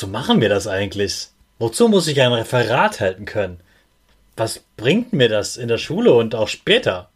Wozu 0.00 0.08
machen 0.08 0.40
wir 0.40 0.48
das 0.48 0.66
eigentlich? 0.66 1.28
Wozu 1.58 1.86
muss 1.86 2.06
ich 2.06 2.22
ein 2.22 2.32
Referat 2.32 3.00
halten 3.00 3.26
können? 3.26 3.60
Was 4.34 4.64
bringt 4.78 5.12
mir 5.12 5.28
das 5.28 5.58
in 5.58 5.68
der 5.68 5.76
Schule 5.76 6.14
und 6.14 6.34
auch 6.34 6.48
später? 6.48 7.10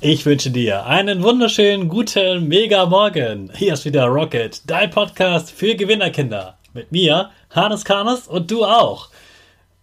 Ich 0.00 0.24
wünsche 0.24 0.52
dir 0.52 0.86
einen 0.86 1.24
wunderschönen 1.24 1.88
guten 1.88 2.46
Mega 2.46 2.86
Morgen. 2.86 3.50
Hier 3.56 3.72
ist 3.72 3.84
wieder 3.84 4.04
Rocket, 4.04 4.62
dein 4.70 4.90
Podcast 4.90 5.50
für 5.50 5.74
Gewinnerkinder. 5.74 6.58
Mit 6.74 6.92
mir, 6.92 7.30
Hannes 7.50 7.84
Karnes 7.84 8.28
und 8.28 8.52
du 8.52 8.64
auch. 8.64 9.08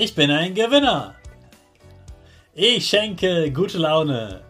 Ich 0.00 0.14
bin 0.14 0.30
ein 0.30 0.54
Gewinner. 0.54 1.16
Ich 2.54 2.86
schenke 2.86 3.50
gute 3.50 3.78
Laune. 3.78 4.42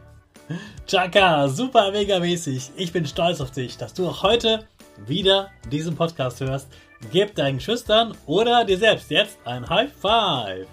Chaka, 0.86 1.48
super 1.48 1.91
mega 1.91 2.19
mäßig. 2.19 2.72
Ich 2.76 2.92
bin 2.92 3.06
stolz 3.06 3.41
auf 3.41 3.50
dich, 3.50 3.78
dass 3.78 3.94
du 3.94 4.06
auch 4.06 4.22
heute 4.22 4.66
wieder 5.06 5.48
diesen 5.72 5.97
Podcast 5.97 6.41
hörst. 6.41 6.69
Gib 7.10 7.34
deinen 7.34 7.60
Schüchtern 7.60 8.14
oder 8.26 8.66
dir 8.66 8.76
selbst 8.76 9.10
jetzt 9.10 9.38
ein 9.47 9.66
High 9.66 9.91
Five. 9.91 10.66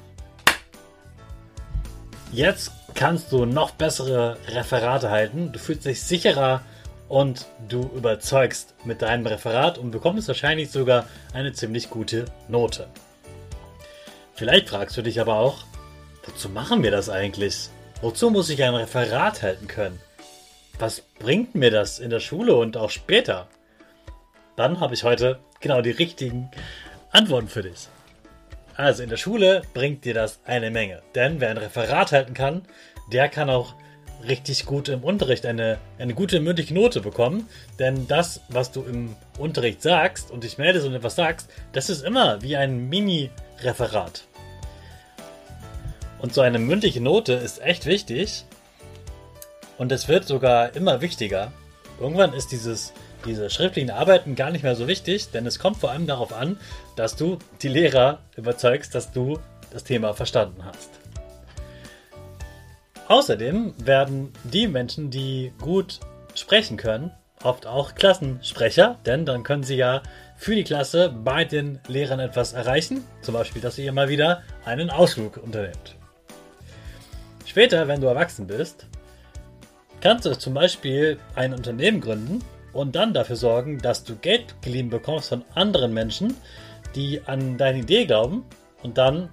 Jetzt 2.33 2.71
kannst 2.95 3.31
du 3.31 3.45
noch 3.45 3.71
bessere 3.71 4.37
Referate 4.49 5.09
halten. 5.09 5.53
Du 5.53 5.59
fühlst 5.59 5.85
dich 5.85 6.03
sicherer 6.03 6.61
und 7.07 7.45
du 7.69 7.89
überzeugst 7.95 8.75
mit 8.83 9.01
deinem 9.01 9.25
Referat 9.25 9.77
und 9.77 9.91
bekommst 9.91 10.27
wahrscheinlich 10.27 10.69
sogar 10.69 11.07
eine 11.31 11.53
ziemlich 11.53 11.89
gute 11.89 12.25
Note. 12.49 12.89
Vielleicht 14.35 14.67
fragst 14.67 14.97
du 14.97 15.01
dich 15.01 15.21
aber 15.21 15.37
auch, 15.37 15.63
wozu 16.25 16.49
machen 16.49 16.83
wir 16.83 16.91
das 16.91 17.09
eigentlich? 17.09 17.69
Wozu 18.01 18.29
muss 18.29 18.49
ich 18.49 18.61
ein 18.63 18.75
Referat 18.75 19.41
halten 19.41 19.67
können? 19.67 20.01
Was 20.77 20.99
bringt 21.19 21.55
mir 21.55 21.71
das 21.71 21.99
in 21.99 22.09
der 22.09 22.19
Schule 22.19 22.53
und 22.55 22.75
auch 22.75 22.89
später? 22.89 23.47
Dann 24.57 24.81
habe 24.81 24.93
ich 24.93 25.05
heute 25.05 25.39
genau 25.61 25.81
die 25.81 25.91
richtigen 25.91 26.51
Antworten 27.11 27.47
für 27.47 27.63
dich. 27.63 27.87
Also 28.75 29.03
in 29.03 29.09
der 29.09 29.15
Schule 29.15 29.61
bringt 29.73 30.03
dir 30.03 30.13
das 30.13 30.39
eine 30.43 30.69
Menge. 30.69 31.01
Denn 31.15 31.39
wer 31.39 31.49
ein 31.49 31.57
Referat 31.57 32.11
halten 32.11 32.33
kann, 32.33 32.63
der 33.13 33.29
kann 33.29 33.49
auch 33.49 33.75
richtig 34.27 34.65
gut 34.65 34.89
im 34.89 35.03
Unterricht 35.03 35.45
eine, 35.45 35.77
eine 35.97 36.13
gute 36.13 36.39
mündliche 36.39 36.73
Note 36.73 37.01
bekommen. 37.01 37.49
Denn 37.79 38.07
das, 38.07 38.41
was 38.49 38.71
du 38.71 38.83
im 38.83 39.15
Unterricht 39.37 39.81
sagst 39.81 40.31
und 40.31 40.43
dich 40.43 40.57
meldest 40.57 40.87
und 40.87 40.93
etwas 40.93 41.15
sagst, 41.15 41.49
das 41.73 41.89
ist 41.89 42.03
immer 42.03 42.41
wie 42.41 42.55
ein 42.55 42.89
Mini-Referat. 42.89 44.25
Und 46.19 46.33
so 46.33 46.41
eine 46.41 46.59
mündliche 46.59 47.01
Note 47.01 47.33
ist 47.33 47.61
echt 47.61 47.85
wichtig. 47.85 48.45
Und 49.77 49.91
es 49.91 50.07
wird 50.07 50.25
sogar 50.25 50.75
immer 50.75 51.01
wichtiger. 51.01 51.51
Irgendwann 51.99 52.33
ist 52.33 52.51
dieses, 52.51 52.93
diese 53.25 53.49
schriftlichen 53.49 53.89
Arbeiten 53.89 54.35
gar 54.35 54.51
nicht 54.51 54.63
mehr 54.63 54.75
so 54.75 54.87
wichtig, 54.87 55.31
denn 55.31 55.45
es 55.45 55.59
kommt 55.59 55.77
vor 55.77 55.91
allem 55.91 56.07
darauf 56.07 56.33
an, 56.33 56.57
dass 56.95 57.15
du 57.15 57.39
die 57.61 57.67
Lehrer 57.67 58.19
überzeugst, 58.37 58.95
dass 58.95 59.11
du 59.11 59.39
das 59.71 59.83
Thema 59.83 60.13
verstanden 60.13 60.63
hast. 60.63 60.94
Außerdem 63.07 63.73
werden 63.77 64.33
die 64.43 64.67
Menschen, 64.67 65.11
die 65.11 65.53
gut 65.61 65.99
sprechen 66.33 66.75
können, 66.75 67.11
oft 67.43 67.67
auch 67.67 67.93
Klassensprecher, 67.93 68.97
denn 69.05 69.25
dann 69.25 69.43
können 69.43 69.63
sie 69.63 69.75
ja 69.75 70.01
für 70.37 70.55
die 70.55 70.63
Klasse 70.63 71.13
bei 71.23 71.45
den 71.45 71.79
Lehrern 71.87 72.19
etwas 72.19 72.53
erreichen, 72.53 73.03
zum 73.21 73.35
Beispiel, 73.35 73.61
dass 73.61 73.77
ihr 73.77 73.91
mal 73.93 74.09
wieder 74.09 74.41
einen 74.65 74.89
Ausflug 74.89 75.37
unternehmt. 75.37 75.95
Später, 77.45 77.87
wenn 77.87 78.01
du 78.01 78.07
erwachsen 78.07 78.47
bist, 78.47 78.87
kannst 80.01 80.25
du 80.25 80.37
zum 80.37 80.55
Beispiel 80.55 81.19
ein 81.35 81.53
Unternehmen 81.53 82.01
gründen 82.01 82.43
und 82.73 82.95
dann 82.95 83.13
dafür 83.13 83.35
sorgen, 83.35 83.77
dass 83.77 84.03
du 84.03 84.15
Geld 84.15 84.55
geliehen 84.61 84.89
bekommst 84.89 85.29
von 85.29 85.45
anderen 85.53 85.93
Menschen, 85.93 86.35
die 86.95 87.21
an 87.25 87.57
deine 87.57 87.79
Idee 87.79 88.05
glauben 88.05 88.45
und 88.81 88.97
dann 88.97 89.29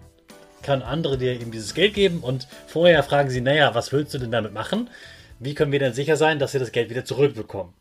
können 0.62 0.82
andere 0.82 1.18
dir 1.18 1.32
eben 1.32 1.50
dieses 1.50 1.74
Geld 1.74 1.94
geben 1.94 2.20
und 2.20 2.46
vorher 2.66 3.02
fragen 3.02 3.30
sie, 3.30 3.40
naja, 3.40 3.74
was 3.74 3.92
willst 3.92 4.14
du 4.14 4.18
denn 4.18 4.30
damit 4.30 4.52
machen? 4.52 4.90
Wie 5.38 5.54
können 5.54 5.72
wir 5.72 5.78
denn 5.78 5.92
sicher 5.92 6.16
sein, 6.16 6.38
dass 6.38 6.52
sie 6.52 6.58
das 6.58 6.72
Geld 6.72 6.90
wieder 6.90 7.04
zurückbekommen? 7.04 7.74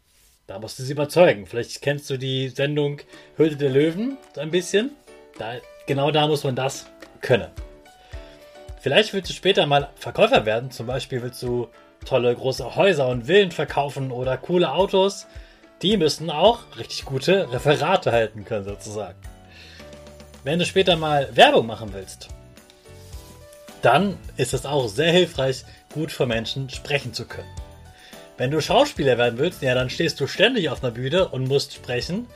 Da 0.48 0.60
musst 0.60 0.80
du 0.80 0.84
sie 0.84 0.94
überzeugen. 0.94 1.46
Vielleicht 1.46 1.82
kennst 1.82 2.10
du 2.10 2.18
die 2.18 2.50
Sendung 2.50 3.00
Hülle 3.38 3.56
der 3.56 3.70
Löwen 3.70 4.18
ein 4.36 4.52
bisschen. 4.52 4.92
Da, 5.38 5.54
genau 5.88 6.12
da 6.12 6.28
muss 6.28 6.44
man 6.44 6.56
das 6.56 6.88
können. 7.22 7.52
Vielleicht 8.82 9.14
willst 9.14 9.30
du 9.30 9.34
später 9.34 9.66
mal 9.68 9.90
Verkäufer 9.96 10.46
werden. 10.46 10.72
Zum 10.72 10.88
Beispiel 10.88 11.22
willst 11.22 11.42
du 11.44 11.70
tolle 12.06 12.36
große 12.36 12.76
Häuser 12.76 13.08
und 13.08 13.28
Villen 13.28 13.52
verkaufen 13.52 14.12
oder 14.12 14.38
coole 14.38 14.72
Autos. 14.72 15.28
Die 15.84 15.98
müssen 15.98 16.30
auch 16.30 16.62
richtig 16.78 17.06
gute 17.06 17.52
Referate 17.52 18.12
halten 18.12 18.44
können, 18.44 18.66
sozusagen. 18.66 19.20
Wenn 20.44 20.60
du 20.60 20.66
später 20.66 20.96
mal 20.96 21.30
Werbung 21.36 21.68
machen 21.68 21.94
willst, 21.94 22.30
dann 23.82 24.18
ist 24.38 24.54
es 24.54 24.66
auch 24.66 24.88
sehr 24.88 25.12
hilfreich, 25.12 25.64
gut 25.94 26.12
vor 26.12 26.26
Menschen 26.26 26.70
sprechen 26.70 27.14
zu 27.14 27.26
können. 27.26 27.50
Wenn 28.38 28.52
du 28.52 28.62
Schauspieler 28.62 29.18
werden 29.18 29.38
willst, 29.38 29.62
ja, 29.62 29.76
dann 29.76 29.90
stehst 29.90 30.20
du 30.20 30.28
ständig 30.28 30.70
auf 30.70 30.84
einer 30.84 30.92
Bühne 30.92 31.28
und 31.28 31.48
musst 31.48 31.74
sprechen. 31.74 32.28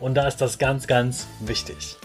Und 0.00 0.14
da 0.14 0.26
ist 0.26 0.40
das 0.40 0.58
ganz, 0.58 0.86
ganz 0.86 1.26
wichtig. 1.40 1.96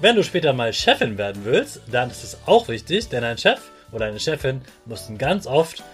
Wenn 0.00 0.16
du 0.16 0.24
später 0.24 0.52
mal 0.52 0.72
Chefin 0.72 1.16
werden 1.18 1.44
willst, 1.44 1.80
dann 1.90 2.10
ist 2.10 2.24
es 2.24 2.38
auch 2.46 2.68
wichtig, 2.68 3.08
denn 3.08 3.22
ein 3.22 3.38
Chef 3.38 3.60
oder 3.92 4.06
eine 4.06 4.18
Chefin 4.18 4.62
mussten 4.86 5.18
ganz 5.18 5.46
oft 5.46 5.84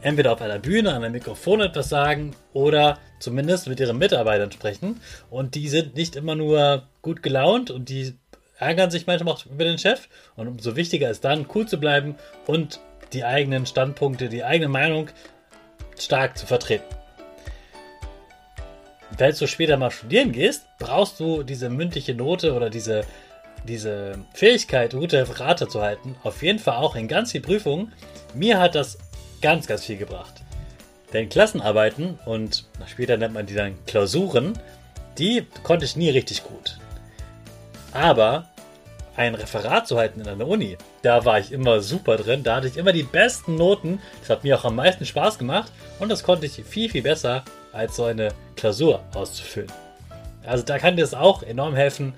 entweder 0.00 0.32
auf 0.32 0.42
einer 0.42 0.58
Bühne, 0.58 0.90
an 0.90 1.02
einem 1.02 1.12
Mikrofon 1.12 1.60
etwas 1.60 1.88
sagen 1.88 2.34
oder 2.52 2.98
zumindest 3.20 3.68
mit 3.68 3.80
ihren 3.80 3.96
Mitarbeitern 3.96 4.52
sprechen. 4.52 5.00
Und 5.30 5.54
die 5.54 5.68
sind 5.68 5.94
nicht 5.94 6.16
immer 6.16 6.34
nur 6.34 6.88
gut 7.02 7.22
gelaunt 7.22 7.70
und 7.70 7.88
die 7.88 8.14
ärgern 8.58 8.90
sich 8.90 9.06
manchmal 9.06 9.34
auch 9.34 9.46
über 9.46 9.64
den 9.64 9.78
Chef. 9.78 10.08
Und 10.36 10.48
umso 10.48 10.76
wichtiger 10.76 11.10
ist 11.10 11.24
dann, 11.24 11.46
cool 11.54 11.66
zu 11.66 11.78
bleiben 11.78 12.16
und 12.46 12.80
die 13.12 13.24
eigenen 13.24 13.66
Standpunkte, 13.66 14.28
die 14.28 14.44
eigene 14.44 14.68
Meinung 14.68 15.08
stark 15.98 16.36
zu 16.36 16.46
vertreten. 16.46 16.84
Wenn 19.16 19.34
du 19.34 19.46
später 19.46 19.76
mal 19.76 19.90
studieren 19.90 20.32
gehst, 20.32 20.66
brauchst 20.78 21.20
du 21.20 21.44
diese 21.44 21.70
mündliche 21.70 22.14
Note 22.14 22.52
oder 22.52 22.68
diese, 22.68 23.04
diese 23.68 24.18
Fähigkeit, 24.32 24.92
gute 24.92 25.20
Referate 25.20 25.68
zu 25.68 25.80
halten. 25.80 26.16
Auf 26.24 26.42
jeden 26.42 26.58
Fall 26.58 26.76
auch 26.76 26.96
in 26.96 27.06
ganz 27.06 27.30
vielen 27.30 27.44
Prüfungen. 27.44 27.92
Mir 28.34 28.58
hat 28.58 28.74
das 28.74 28.98
ganz, 29.40 29.68
ganz 29.68 29.84
viel 29.84 29.98
gebracht. 29.98 30.42
Denn 31.12 31.28
Klassenarbeiten 31.28 32.18
und 32.24 32.64
später 32.86 33.16
nennt 33.16 33.34
man 33.34 33.46
die 33.46 33.54
dann 33.54 33.76
Klausuren, 33.86 34.58
die 35.16 35.46
konnte 35.62 35.84
ich 35.84 35.94
nie 35.94 36.10
richtig 36.10 36.42
gut. 36.42 36.78
Aber 37.94 38.48
ein 39.16 39.34
Referat 39.34 39.86
zu 39.86 39.96
halten 39.96 40.20
in 40.20 40.28
einer 40.28 40.46
Uni, 40.46 40.76
da 41.02 41.24
war 41.24 41.38
ich 41.38 41.52
immer 41.52 41.80
super 41.80 42.16
drin. 42.16 42.42
Da 42.42 42.56
hatte 42.56 42.66
ich 42.66 42.76
immer 42.76 42.92
die 42.92 43.04
besten 43.04 43.54
Noten. 43.54 44.00
Das 44.20 44.30
hat 44.30 44.44
mir 44.44 44.58
auch 44.58 44.64
am 44.64 44.74
meisten 44.74 45.06
Spaß 45.06 45.38
gemacht 45.38 45.72
und 46.00 46.10
das 46.10 46.24
konnte 46.24 46.46
ich 46.46 46.62
viel, 46.64 46.90
viel 46.90 47.02
besser 47.02 47.44
als 47.72 47.96
so 47.96 48.04
eine 48.04 48.28
Klausur 48.56 49.02
auszufüllen. 49.14 49.72
Also 50.44 50.64
da 50.64 50.78
kann 50.78 50.96
dir 50.96 51.02
das 51.02 51.14
auch 51.14 51.42
enorm 51.42 51.74
helfen. 51.74 52.12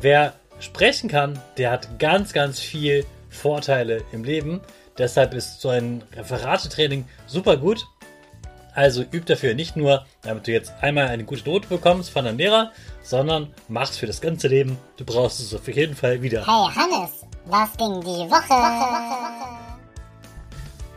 Wer 0.00 0.34
sprechen 0.60 1.08
kann, 1.08 1.40
der 1.56 1.70
hat 1.70 1.98
ganz, 1.98 2.32
ganz 2.32 2.60
viel 2.60 3.04
Vorteile 3.30 4.02
im 4.12 4.24
Leben. 4.24 4.60
Deshalb 4.98 5.34
ist 5.34 5.60
so 5.60 5.70
ein 5.70 6.02
Referatetraining 6.14 7.06
super 7.26 7.56
gut. 7.56 7.86
Also 8.76 9.04
üb 9.10 9.24
dafür 9.24 9.54
nicht 9.54 9.74
nur, 9.74 10.04
damit 10.20 10.46
du 10.46 10.52
jetzt 10.52 10.70
einmal 10.82 11.08
eine 11.08 11.24
gute 11.24 11.48
Note 11.48 11.66
bekommst 11.66 12.10
von 12.10 12.26
deinem 12.26 12.36
Lehrer, 12.36 12.72
sondern 13.02 13.48
mach's 13.68 13.96
für 13.96 14.06
das 14.06 14.20
ganze 14.20 14.48
Leben. 14.48 14.76
Du 14.98 15.06
brauchst 15.06 15.40
es 15.40 15.54
auf 15.54 15.66
jeden 15.66 15.96
Fall 15.96 16.20
wieder. 16.20 16.46
Hey 16.46 16.74
Hannes, 16.74 17.24
was 17.46 17.74
ging 17.78 18.02
die 18.02 18.30
Woche? 18.30 18.54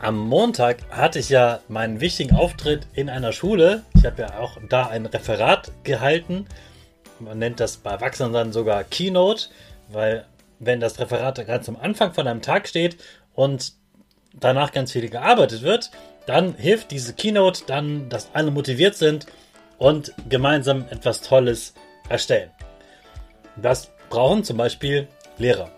Am 0.02 0.18
Montag 0.18 0.82
hatte 0.90 1.20
ich 1.20 1.30
ja 1.30 1.60
meinen 1.68 2.02
wichtigen 2.02 2.36
Auftritt 2.36 2.86
in 2.92 3.08
einer 3.08 3.32
Schule. 3.32 3.82
Ich 3.94 4.04
habe 4.04 4.22
ja 4.22 4.38
auch 4.38 4.58
da 4.68 4.88
ein 4.88 5.06
Referat 5.06 5.72
gehalten. 5.82 6.44
Man 7.18 7.38
nennt 7.38 7.60
das 7.60 7.78
bei 7.78 7.92
Erwachsenen 7.92 8.34
dann 8.34 8.52
sogar 8.52 8.84
Keynote, 8.84 9.46
weil 9.88 10.26
wenn 10.58 10.80
das 10.80 10.98
Referat 10.98 11.46
ganz 11.46 11.66
am 11.66 11.76
Anfang 11.76 12.12
von 12.12 12.28
einem 12.28 12.42
Tag 12.42 12.68
steht 12.68 12.98
und 13.32 13.72
danach 14.34 14.70
ganz 14.72 14.92
viel 14.92 15.08
gearbeitet 15.08 15.62
wird, 15.62 15.90
dann 16.30 16.54
hilft 16.54 16.92
diese 16.92 17.12
Keynote 17.12 17.64
dann, 17.66 18.08
dass 18.08 18.28
alle 18.34 18.52
motiviert 18.52 18.94
sind 18.94 19.26
und 19.78 20.14
gemeinsam 20.28 20.84
etwas 20.88 21.22
Tolles 21.22 21.74
erstellen. 22.08 22.50
Das 23.56 23.90
brauchen 24.10 24.44
zum 24.44 24.56
Beispiel 24.56 25.08
Lehrer. 25.38 25.72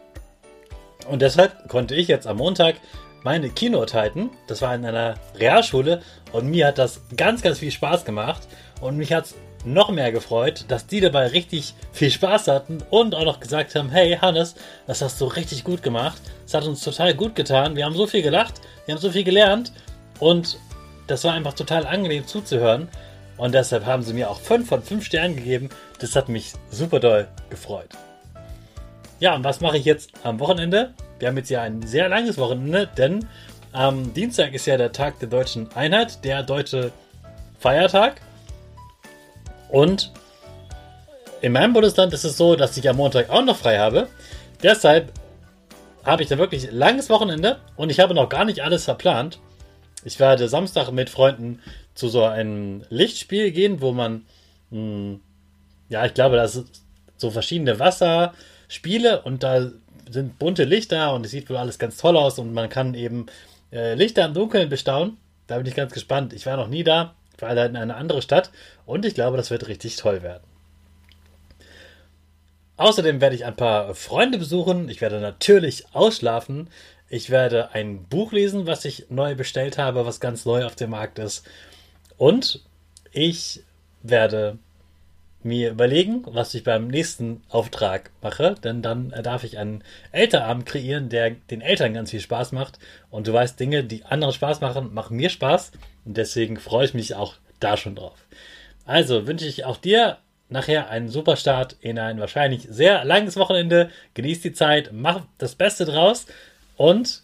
Und 1.09 1.23
deshalb 1.23 1.69
konnte 1.71 1.95
ich 1.95 2.07
jetzt 2.07 2.27
am 2.27 2.37
Montag 2.37 2.77
meine 3.23 3.49
Keynote 3.49 3.95
halten. 3.95 4.29
Das 4.47 4.61
war 4.61 4.75
in 4.75 4.85
einer 4.85 5.15
Realschule 5.39 6.03
und 6.33 6.51
mir 6.51 6.67
hat 6.67 6.77
das 6.77 7.01
ganz, 7.17 7.41
ganz 7.41 7.61
viel 7.61 7.71
Spaß 7.71 8.05
gemacht 8.05 8.47
und 8.83 8.99
mich 8.99 9.15
hat 9.15 9.25
es 9.25 9.35
noch 9.65 9.91
mehr 9.91 10.13
gefreut, 10.13 10.67
dass 10.69 10.87
die 10.87 11.01
dabei 11.01 11.29
richtig 11.29 11.73
viel 11.93 12.11
Spaß 12.11 12.49
hatten 12.49 12.83
und 12.91 13.15
auch 13.15 13.25
noch 13.25 13.41
gesagt 13.41 13.75
haben, 13.75 13.89
hey 13.89 14.19
Hannes, 14.21 14.55
das 14.87 15.01
hast 15.01 15.19
du 15.19 15.25
richtig 15.25 15.65
gut 15.65 15.83
gemacht. 15.83 16.21
Es 16.45 16.53
hat 16.53 16.67
uns 16.67 16.85
total 16.85 17.15
gut 17.15 17.37
getan. 17.37 17.75
Wir 17.75 17.87
haben 17.87 17.95
so 17.95 18.07
viel 18.07 18.21
gelacht, 18.21 18.61
wir 18.85 18.95
haben 18.95 19.01
so 19.01 19.11
viel 19.11 19.25
gelernt 19.25 19.73
und 20.21 20.59
das 21.07 21.25
war 21.25 21.35
einfach 21.35 21.55
total 21.55 21.87
angenehm 21.87 22.27
zuzuhören. 22.27 22.89
Und 23.37 23.55
deshalb 23.55 23.87
haben 23.87 24.03
sie 24.03 24.13
mir 24.13 24.31
auch 24.31 24.41
5 24.41 24.69
von 24.69 24.83
5 24.83 25.05
Sternen 25.05 25.37
gegeben. 25.37 25.69
Das 25.99 26.15
hat 26.15 26.29
mich 26.29 26.53
super 26.71 27.01
doll 27.01 27.29
gefreut. 27.51 27.89
Ja, 29.19 29.35
und 29.35 29.45
was 29.45 29.61
mache 29.61 29.79
ich 29.79 29.85
jetzt 29.85 30.11
am 30.23 30.39
Wochenende? 30.41 30.95
Wir 31.19 31.29
haben 31.29 31.37
jetzt 31.37 31.51
ja 31.51 31.63
ein 31.63 31.83
sehr 31.83 32.09
langes 32.09 32.39
Wochenende, 32.39 32.89
denn 32.97 33.27
am 33.73 34.13
Dienstag 34.13 34.53
ist 34.53 34.67
ja 34.67 34.77
der 34.77 34.93
Tag 34.93 35.19
der 35.21 35.29
deutschen 35.29 35.73
Einheit, 35.75 36.25
der 36.25 36.43
deutsche 36.43 36.93
Feiertag. 37.59 38.21
Und 39.69 40.13
in 41.41 41.53
meinem 41.53 41.73
Bundesland 41.73 42.13
ist 42.13 42.25
es 42.25 42.37
so, 42.37 42.55
dass 42.57 42.77
ich 42.77 42.89
am 42.89 42.97
Montag 42.97 43.31
auch 43.31 43.45
noch 43.45 43.57
frei 43.57 43.79
habe. 43.79 44.09
Deshalb 44.63 45.13
habe 46.05 46.23
ich 46.23 46.29
dann 46.29 46.39
wirklich 46.39 46.71
langes 46.71 47.09
Wochenende 47.09 47.59
und 47.77 47.91
ich 47.91 48.01
habe 48.01 48.15
noch 48.15 48.29
gar 48.29 48.45
nicht 48.45 48.61
alles 48.61 48.85
verplant. 48.85 49.41
Ich 50.05 50.19
werde 50.19 50.49
Samstag 50.49 50.91
mit 50.91 51.11
Freunden 51.11 51.61
zu 51.95 52.09
so 52.09 52.25
einem 52.25 52.85
Lichtspiel 52.89 53.53
gehen, 53.53 53.81
wo 53.81 53.93
man, 53.93 54.27
mh, 54.71 54.79
hm, 54.79 55.21
ja, 55.89 56.05
ich 56.07 56.15
glaube, 56.15 56.37
das 56.37 56.55
sind 56.55 56.69
so 57.17 57.31
verschiedene 57.31 57.79
Wasserspiele 57.79 59.23
und 59.23 59.43
da 59.43 59.71
sind 60.11 60.39
bunte 60.39 60.65
Lichter 60.65 61.15
und 61.15 61.25
es 61.25 61.33
sieht 61.33 61.49
wohl 61.49 61.57
alles 61.57 61.79
ganz 61.79 61.97
toll 61.97 62.17
aus 62.17 62.39
und 62.39 62.53
man 62.53 62.69
kann 62.69 62.95
eben 62.95 63.27
äh, 63.73 63.95
Lichter 63.95 64.25
im 64.25 64.35
Dunkeln 64.35 64.69
bestaunen. 64.69 65.19
Da 65.47 65.57
bin 65.59 65.67
ich 65.67 65.75
ganz 65.75 65.93
gespannt. 65.93 66.33
Ich 66.33 66.47
war 66.47 66.57
noch 66.57 66.69
nie 66.69 66.85
da, 66.85 67.15
ich 67.37 67.43
war 67.43 67.55
da 67.55 67.65
in 67.65 67.77
eine 67.77 67.97
andere 67.97 68.23
Stadt 68.23 68.51
und 68.87 69.05
ich 69.05 69.15
glaube, 69.15 69.37
das 69.37 69.51
wird 69.51 69.69
richtig 69.69 69.97
toll 69.97 70.23
werden. 70.23 70.45
Außerdem 72.77 73.21
werde 73.21 73.37
ich 73.37 73.45
ein 73.45 73.55
paar 73.55 73.95
Freunde 73.95 74.39
besuchen. 74.39 74.89
Ich 74.89 75.01
werde 75.01 75.21
natürlich 75.21 75.85
ausschlafen. 75.93 76.69
Ich 77.13 77.29
werde 77.29 77.75
ein 77.75 78.05
Buch 78.05 78.33
lesen, 78.33 78.67
was 78.67 78.87
ich 78.87 79.11
neu 79.11 79.35
bestellt 79.35 79.77
habe, 79.77 80.07
was 80.07 80.19
ganz 80.19 80.47
neu 80.47 80.65
auf 80.65 80.77
dem 80.77 80.89
Markt 80.89 81.19
ist. 81.19 81.47
Und 82.17 82.65
ich 83.13 83.65
werde 84.03 84.57
mir 85.43 85.73
überlegen, 85.73 86.23
was 86.25 86.55
ich 86.55 86.65
beim 86.65 86.89
nächsten 86.89 87.43
Auftrag 87.51 88.13
mache, 88.23 88.55
denn 88.65 88.81
dann 88.81 89.11
darf 89.11 89.45
ich 89.45 89.59
einen 89.59 89.85
Elternabend 90.11 90.65
kreieren, 90.65 91.11
der 91.11 91.33
den 91.33 91.61
Eltern 91.61 91.93
ganz 91.93 92.13
viel 92.13 92.21
Spaß 92.21 92.53
macht. 92.53 92.79
Und 93.11 93.27
du 93.27 93.35
weißt, 93.35 93.61
Dinge, 93.61 93.85
die 93.85 94.07
anderen 94.07 94.33
Spaß 94.33 94.63
machen, 94.63 94.95
machen 94.95 95.19
mir 95.19 95.29
Spaß. 95.29 95.73
Und 96.07 96.17
deswegen 96.17 96.57
freue 96.57 96.87
ich 96.87 96.95
mich 96.95 97.15
auch 97.15 97.35
da 97.61 97.77
schon 97.77 97.95
drauf. 97.95 98.27
Also 98.87 99.27
wünsche 99.27 99.47
ich 99.47 99.67
auch 99.67 99.77
dir 99.77 100.17
nachher 100.49 100.89
einen 100.89 101.11
super 101.11 101.37
Start 101.37 101.77
in 101.81 101.99
ein 101.99 102.21
wahrscheinlich 102.21 102.63
sehr 102.71 103.05
langes 103.05 103.37
Wochenende. 103.37 103.91
Genieß 104.15 104.41
die 104.41 104.55
Zeit, 104.55 104.93
mach 104.95 105.27
das 105.37 105.57
Beste 105.57 105.85
draus 105.85 106.25
und 106.77 107.23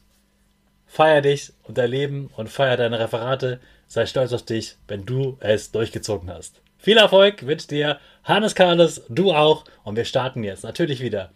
feier 0.87 1.21
dich 1.21 1.53
und 1.65 1.79
dein 1.79 1.91
Leben 1.91 2.31
und 2.37 2.49
feier 2.49 2.77
deine 2.77 2.99
Referate. 2.99 3.61
Sei 3.87 4.07
stolz 4.07 4.33
auf 4.33 4.45
dich, 4.45 4.77
wenn 4.87 5.07
du 5.07 5.37
es 5.41 5.71
durchgezogen 5.71 6.31
hast. 6.31 6.61
Viel 6.79 6.97
Erfolg 6.97 7.47
wünscht 7.47 7.71
dir 7.71 7.99
Hannes 8.25 8.55
Karles, 8.55 9.03
du 9.09 9.33
auch. 9.33 9.65
Und 9.85 9.97
wir 9.97 10.05
starten 10.05 10.45
jetzt 10.45 10.65
natürlich 10.65 11.01
wieder 11.01 11.31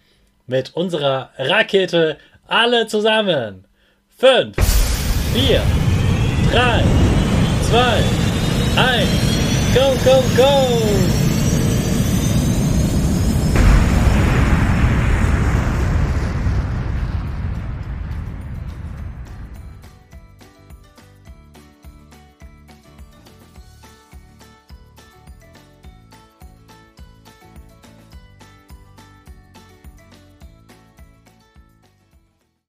mit 0.47 0.75
unserer 0.75 1.31
Rakete. 1.37 2.19
Alle 2.47 2.87
zusammen. 2.87 3.65
5, 4.19 4.57
4, 5.35 5.63
3, 6.53 6.85
2, 7.71 8.05
1. 8.77 9.09
Go, 9.75 9.97
go, 10.05 10.23
go! 10.37 11.12